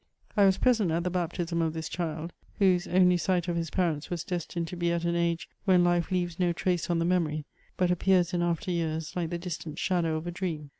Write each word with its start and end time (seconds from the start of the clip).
I 0.35 0.45
was 0.45 0.57
present 0.57 0.89
at 0.89 1.03
the 1.03 1.11
baptism 1.11 1.59
ci 1.61 1.73
tins 1.73 1.87
child, 1.87 2.33
whose 2.57 2.87
onl 2.87 3.07
j 3.07 3.15
nght 3.17 3.47
of 3.47 3.55
his 3.55 3.69
parents 3.69 4.09
was 4.09 4.23
destined 4.23 4.67
to* 4.69 4.75
be 4.75 4.91
at 4.91 5.03
an 5.05 5.15
age 5.15 5.47
when 5.65 5.83
fife 5.83 6.09
leaves 6.09 6.39
no 6.39 6.53
trace 6.53 6.89
on 6.89 6.97
the 6.97 7.05
memory, 7.05 7.45
bat 7.77 7.91
appears 7.91 8.33
in 8.33 8.41
after 8.41 8.71
years 8.71 9.15
like 9.15 9.29
the 9.29 9.37
distant 9.37 9.77
shadow 9.77 10.15
of 10.17 10.25
a 10.25 10.31
dream. 10.31 10.69